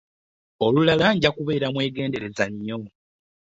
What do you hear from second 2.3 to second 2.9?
nnyo.